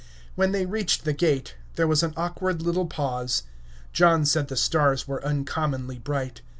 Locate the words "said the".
4.25-4.57